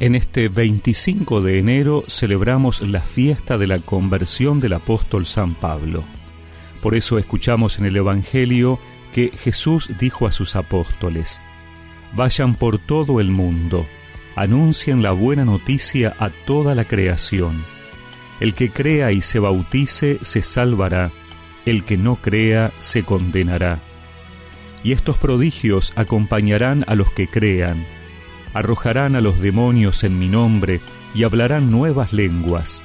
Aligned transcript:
En 0.00 0.14
este 0.14 0.48
25 0.48 1.40
de 1.40 1.58
enero 1.58 2.04
celebramos 2.06 2.82
la 2.82 3.00
fiesta 3.00 3.58
de 3.58 3.66
la 3.66 3.80
conversión 3.80 4.60
del 4.60 4.74
apóstol 4.74 5.26
San 5.26 5.56
Pablo. 5.56 6.04
Por 6.80 6.94
eso 6.94 7.18
escuchamos 7.18 7.80
en 7.80 7.86
el 7.86 7.96
Evangelio 7.96 8.78
que 9.12 9.32
Jesús 9.36 9.90
dijo 9.98 10.28
a 10.28 10.32
sus 10.32 10.54
apóstoles, 10.54 11.42
Vayan 12.14 12.54
por 12.54 12.78
todo 12.78 13.20
el 13.20 13.32
mundo, 13.32 13.88
anuncien 14.36 15.02
la 15.02 15.10
buena 15.10 15.44
noticia 15.44 16.14
a 16.20 16.30
toda 16.30 16.76
la 16.76 16.84
creación. 16.84 17.64
El 18.38 18.54
que 18.54 18.70
crea 18.70 19.10
y 19.10 19.20
se 19.20 19.40
bautice 19.40 20.20
se 20.22 20.42
salvará, 20.42 21.10
el 21.66 21.82
que 21.82 21.96
no 21.96 22.22
crea 22.22 22.72
se 22.78 23.02
condenará. 23.02 23.80
Y 24.84 24.92
estos 24.92 25.18
prodigios 25.18 25.92
acompañarán 25.96 26.84
a 26.86 26.94
los 26.94 27.10
que 27.10 27.26
crean 27.26 27.97
arrojarán 28.54 29.16
a 29.16 29.20
los 29.20 29.40
demonios 29.40 30.04
en 30.04 30.18
mi 30.18 30.28
nombre 30.28 30.80
y 31.14 31.24
hablarán 31.24 31.70
nuevas 31.70 32.12
lenguas. 32.12 32.82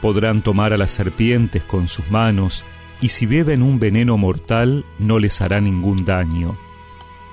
Podrán 0.00 0.42
tomar 0.42 0.72
a 0.72 0.76
las 0.76 0.90
serpientes 0.90 1.64
con 1.64 1.88
sus 1.88 2.10
manos, 2.10 2.64
y 3.00 3.08
si 3.08 3.26
beben 3.26 3.62
un 3.62 3.78
veneno 3.78 4.16
mortal 4.16 4.84
no 4.98 5.18
les 5.18 5.40
hará 5.40 5.60
ningún 5.60 6.04
daño. 6.04 6.56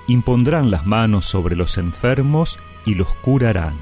Impondrán 0.06 0.70
las 0.70 0.86
manos 0.86 1.26
sobre 1.26 1.56
los 1.56 1.78
enfermos 1.78 2.58
y 2.84 2.94
los 2.94 3.12
curarán. 3.14 3.74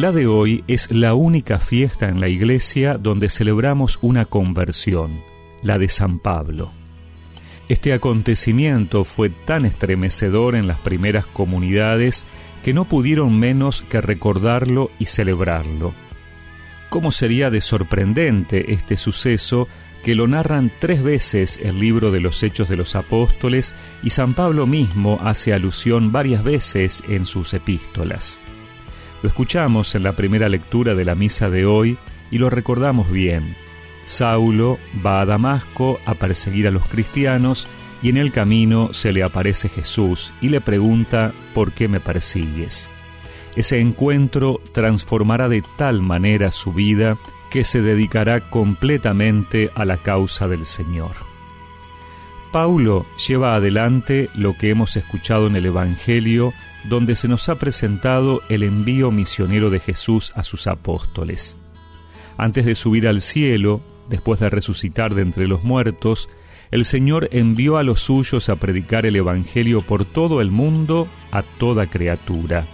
La 0.00 0.12
de 0.12 0.26
hoy 0.26 0.64
es 0.66 0.90
la 0.90 1.12
única 1.12 1.58
fiesta 1.58 2.08
en 2.08 2.20
la 2.20 2.28
iglesia 2.28 2.96
donde 2.96 3.28
celebramos 3.28 3.98
una 4.00 4.24
conversión, 4.24 5.20
la 5.62 5.78
de 5.78 5.90
San 5.90 6.20
Pablo. 6.20 6.72
Este 7.68 7.92
acontecimiento 7.92 9.04
fue 9.04 9.28
tan 9.28 9.66
estremecedor 9.66 10.54
en 10.54 10.66
las 10.66 10.78
primeras 10.78 11.26
comunidades 11.26 12.24
que 12.62 12.72
no 12.72 12.86
pudieron 12.86 13.38
menos 13.38 13.82
que 13.82 14.00
recordarlo 14.00 14.90
y 14.98 15.04
celebrarlo. 15.04 15.92
¿Cómo 16.88 17.12
sería 17.12 17.50
de 17.50 17.60
sorprendente 17.60 18.72
este 18.72 18.96
suceso 18.96 19.68
que 20.02 20.14
lo 20.14 20.26
narran 20.26 20.72
tres 20.78 21.02
veces 21.02 21.60
el 21.62 21.78
libro 21.78 22.10
de 22.10 22.20
los 22.20 22.42
Hechos 22.42 22.70
de 22.70 22.76
los 22.76 22.96
Apóstoles 22.96 23.74
y 24.02 24.08
San 24.08 24.32
Pablo 24.32 24.66
mismo 24.66 25.20
hace 25.22 25.52
alusión 25.52 26.10
varias 26.10 26.42
veces 26.42 27.04
en 27.06 27.26
sus 27.26 27.52
epístolas? 27.52 28.40
Lo 29.22 29.28
escuchamos 29.28 29.94
en 29.94 30.02
la 30.02 30.12
primera 30.12 30.48
lectura 30.48 30.94
de 30.94 31.04
la 31.04 31.14
misa 31.14 31.50
de 31.50 31.66
hoy 31.66 31.98
y 32.30 32.38
lo 32.38 32.48
recordamos 32.48 33.10
bien. 33.10 33.56
Saulo 34.04 34.78
va 35.04 35.20
a 35.20 35.26
Damasco 35.26 36.00
a 36.06 36.14
perseguir 36.14 36.66
a 36.66 36.70
los 36.70 36.86
cristianos 36.88 37.68
y 38.02 38.08
en 38.08 38.16
el 38.16 38.32
camino 38.32 38.92
se 38.92 39.12
le 39.12 39.22
aparece 39.22 39.68
Jesús 39.68 40.32
y 40.40 40.48
le 40.48 40.60
pregunta 40.60 41.34
¿por 41.52 41.72
qué 41.72 41.86
me 41.86 42.00
persigues? 42.00 42.90
Ese 43.56 43.78
encuentro 43.80 44.60
transformará 44.72 45.48
de 45.48 45.62
tal 45.76 46.00
manera 46.00 46.50
su 46.50 46.72
vida 46.72 47.18
que 47.50 47.64
se 47.64 47.82
dedicará 47.82 48.48
completamente 48.48 49.70
a 49.74 49.84
la 49.84 49.98
causa 49.98 50.48
del 50.48 50.64
Señor. 50.64 51.12
Paulo 52.52 53.06
lleva 53.28 53.54
adelante 53.54 54.30
lo 54.34 54.56
que 54.56 54.70
hemos 54.70 54.96
escuchado 54.96 55.46
en 55.46 55.56
el 55.56 55.66
Evangelio 55.66 56.52
donde 56.88 57.16
se 57.16 57.28
nos 57.28 57.48
ha 57.48 57.56
presentado 57.56 58.42
el 58.48 58.62
envío 58.62 59.10
misionero 59.10 59.70
de 59.70 59.80
Jesús 59.80 60.32
a 60.34 60.44
sus 60.44 60.66
apóstoles. 60.66 61.56
Antes 62.36 62.64
de 62.64 62.74
subir 62.74 63.06
al 63.06 63.20
cielo, 63.20 63.82
después 64.08 64.40
de 64.40 64.50
resucitar 64.50 65.14
de 65.14 65.22
entre 65.22 65.46
los 65.46 65.62
muertos, 65.62 66.28
el 66.70 66.84
Señor 66.84 67.28
envió 67.32 67.76
a 67.76 67.82
los 67.82 68.00
suyos 68.00 68.48
a 68.48 68.56
predicar 68.56 69.04
el 69.04 69.16
Evangelio 69.16 69.80
por 69.82 70.04
todo 70.04 70.40
el 70.40 70.50
mundo 70.50 71.08
a 71.32 71.42
toda 71.42 71.90
criatura. 71.90 72.66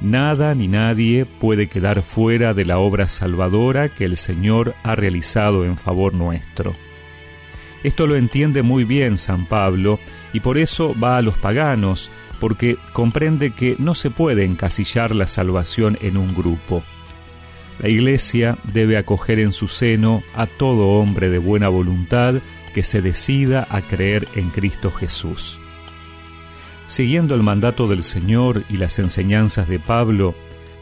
Nada 0.00 0.54
ni 0.54 0.66
nadie 0.66 1.26
puede 1.26 1.68
quedar 1.68 2.02
fuera 2.02 2.54
de 2.54 2.64
la 2.64 2.78
obra 2.78 3.06
salvadora 3.06 3.90
que 3.94 4.04
el 4.04 4.16
Señor 4.16 4.74
ha 4.82 4.96
realizado 4.96 5.64
en 5.64 5.78
favor 5.78 6.14
nuestro. 6.14 6.74
Esto 7.84 8.06
lo 8.06 8.16
entiende 8.16 8.62
muy 8.62 8.84
bien 8.84 9.18
San 9.18 9.46
Pablo 9.46 10.00
y 10.32 10.40
por 10.40 10.58
eso 10.58 10.94
va 10.98 11.16
a 11.16 11.22
los 11.22 11.36
paganos, 11.38 12.10
porque 12.40 12.78
comprende 12.92 13.52
que 13.52 13.76
no 13.78 13.94
se 13.94 14.10
puede 14.10 14.44
encasillar 14.44 15.14
la 15.14 15.26
salvación 15.26 15.98
en 16.00 16.16
un 16.16 16.34
grupo. 16.34 16.82
La 17.78 17.88
Iglesia 17.88 18.58
debe 18.64 18.96
acoger 18.96 19.38
en 19.40 19.52
su 19.52 19.68
seno 19.68 20.22
a 20.34 20.46
todo 20.46 21.00
hombre 21.00 21.30
de 21.30 21.38
buena 21.38 21.68
voluntad 21.68 22.36
que 22.74 22.84
se 22.84 23.02
decida 23.02 23.66
a 23.70 23.82
creer 23.82 24.28
en 24.34 24.50
Cristo 24.50 24.90
Jesús. 24.90 25.60
Siguiendo 26.86 27.34
el 27.34 27.42
mandato 27.42 27.88
del 27.88 28.02
Señor 28.02 28.64
y 28.68 28.76
las 28.76 28.98
enseñanzas 28.98 29.68
de 29.68 29.78
Pablo, 29.78 30.34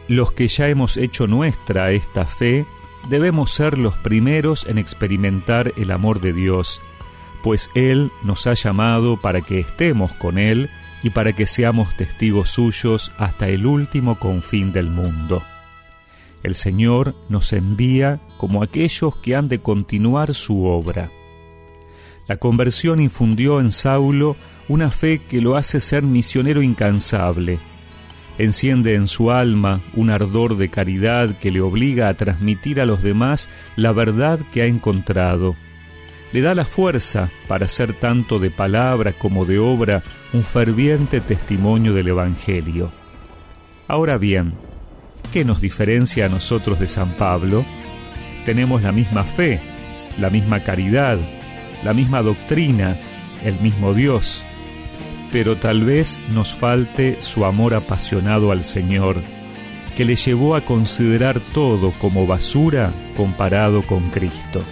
los 0.09 0.33
que 0.33 0.49
ya 0.49 0.69
hemos 0.69 0.97
hecho 0.97 1.27
nuestra 1.27 1.93
esta 1.93 2.27
fe, 2.27 2.67
debemos 3.09 3.53
ser 3.53 3.79
los 3.79 3.97
primeros 3.97 4.67
en 4.67 4.79
experimentar 4.79 5.73
el 5.77 5.91
amor 5.91 6.21
de 6.21 6.33
Dios, 6.33 6.83
pues 7.43 7.71
Él 7.75 8.11
nos 8.23 8.47
ha 8.47 8.55
llamado 8.55 9.17
para 9.17 9.41
que 9.41 9.61
estemos 9.61 10.13
con 10.13 10.39
Él 10.39 10.71
y 11.03 11.11
para 11.11 11.35
que 11.35 11.47
seamos 11.47 11.97
testigos 11.97 12.51
suyos 12.51 13.13
hasta 13.19 13.49
el 13.49 13.67
último 13.67 14.19
confín 14.19 14.73
del 14.73 14.91
mundo. 14.91 15.43
El 16.43 16.55
Señor 16.55 17.15
nos 17.29 17.53
envía 17.53 18.21
como 18.37 18.63
aquellos 18.63 19.17
que 19.17 19.37
han 19.37 19.49
de 19.49 19.61
continuar 19.61 20.35
su 20.35 20.65
obra. 20.65 21.11
La 22.27 22.37
conversión 22.37 23.01
infundió 23.01 23.61
en 23.61 23.73
Saulo 23.73 24.37
una 24.69 24.91
fe 24.91 25.21
que 25.29 25.41
lo 25.41 25.57
hace 25.57 25.81
ser 25.81 26.03
misionero 26.03 26.63
incansable. 26.63 27.59
Enciende 28.39 28.95
en 28.95 29.09
su 29.09 29.31
alma 29.33 29.83
un 29.95 30.09
ardor 30.09 30.57
de 30.57 30.71
caridad 30.71 31.39
que 31.39 31.51
le 31.51 31.61
obliga 31.61 32.09
a 32.09 32.15
transmitir 32.15 32.81
a 32.81 32.87
los 32.87 33.03
demás 33.03 33.51
la 33.77 33.93
verdad 33.93 34.41
que 34.53 34.63
ha 34.63 34.67
encontrado 34.67 35.57
le 36.33 36.41
da 36.41 36.55
la 36.55 36.65
fuerza 36.65 37.31
para 37.49 37.67
hacer 37.67 37.93
tanto 37.95 38.39
de 38.39 38.51
palabra 38.51 39.13
como 39.13 39.45
de 39.45 39.59
obra 39.59 40.03
un 40.33 40.45
ferviente 40.45 41.21
testimonio 41.21 41.93
del 41.93 42.09
Evangelio. 42.09 42.93
Ahora 43.89 44.19
bien, 44.19 44.55
¿qué 45.33 45.45
nos 45.45 45.61
diferencia 45.61 46.27
a 46.27 46.29
nosotros 46.29 46.79
de 46.79 46.89
San 46.89 47.11
Pablo? 47.13 47.65
Tenemos 48.45 48.83
la 48.83 48.93
misma 48.93 49.25
fe, 49.25 49.61
la 50.19 50.31
misma 50.31 50.61
caridad, 50.61 51.19
la 51.83 51.93
misma 51.95 52.23
doctrina, 52.23 52.97
el 53.45 53.59
mismo 53.61 53.95
Dios, 53.95 54.45
pero 55.33 55.57
tal 55.57 55.85
vez 55.85 56.21
nos 56.31 56.55
falte 56.55 57.21
su 57.21 57.45
amor 57.45 57.75
apasionado 57.75 58.53
al 58.53 58.63
Señor, 58.63 59.23
que 59.97 60.05
le 60.05 60.15
llevó 60.15 60.55
a 60.55 60.61
considerar 60.61 61.41
todo 61.53 61.91
como 61.93 62.27
basura 62.27 62.93
comparado 63.17 63.83
con 63.83 64.11
Cristo. 64.11 64.63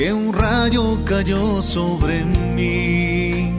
Que 0.00 0.14
un 0.14 0.32
rayo 0.32 1.04
cayó 1.04 1.60
sobre 1.60 2.24
mí 2.24 3.52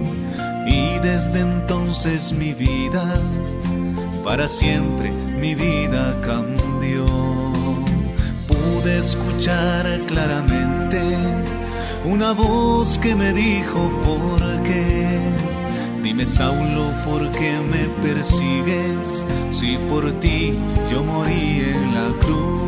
y 0.66 1.00
desde 1.04 1.42
entonces 1.42 2.34
mi 2.34 2.52
vida, 2.56 3.06
para 4.24 4.48
siempre 4.48 5.12
mi 5.40 5.54
vida 5.54 6.20
cambió. 6.22 7.06
Pude 8.48 8.98
escuchar 8.98 9.86
claramente 10.08 11.00
una 12.06 12.32
voz 12.32 12.98
que 12.98 13.14
me 13.14 13.34
dijo 13.34 13.80
por 14.04 14.64
qué. 14.64 15.20
Dime 16.02 16.26
Saulo, 16.26 16.86
¿por 17.06 17.22
qué 17.34 17.60
me 17.72 17.84
persigues? 18.02 19.24
Si 19.52 19.78
por 19.92 20.12
ti 20.20 20.58
yo 20.92 21.04
morí 21.04 21.72
en 21.76 21.94
la 21.94 22.10
cruz. 22.20 22.61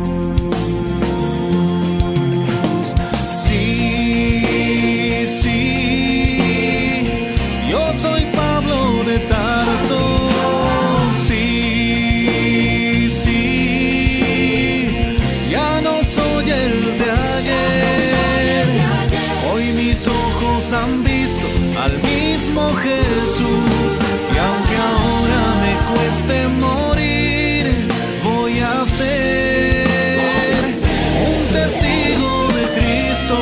Al 21.84 21.92
mismo 22.02 22.74
Jesús 22.76 24.00
y 24.34 24.38
aunque 24.38 24.76
ahora 24.90 25.40
me 25.62 25.74
cueste 25.92 26.48
morir, 26.48 27.64
voy 28.22 28.58
a 28.60 28.86
ser 28.86 30.64
un 31.28 31.40
testigo 31.52 32.48
de 32.56 32.64
Cristo. 32.76 33.36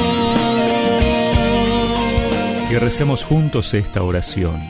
Y 2.70 2.74
recemos 2.78 3.22
juntos 3.22 3.74
esta 3.74 4.02
oración. 4.02 4.60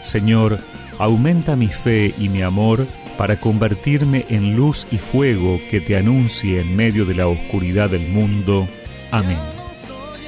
Señor, 0.00 0.60
aumenta 0.98 1.54
mi 1.54 1.68
fe 1.68 2.14
y 2.18 2.30
mi 2.30 2.40
amor 2.40 2.86
para 3.18 3.38
convertirme 3.38 4.24
en 4.30 4.56
luz 4.56 4.86
y 4.90 4.96
fuego 4.96 5.60
que 5.70 5.80
te 5.82 5.98
anuncie 5.98 6.60
en 6.60 6.74
medio 6.74 7.04
de 7.04 7.14
la 7.14 7.28
oscuridad 7.28 7.90
del 7.90 8.08
mundo. 8.08 8.66
Amén 9.10 9.57